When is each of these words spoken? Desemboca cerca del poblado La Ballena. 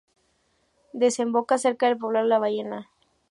Desemboca 0.93 1.59
cerca 1.59 1.85
del 1.85 1.99
poblado 1.99 2.25
La 2.25 2.39
Ballena. 2.39 2.89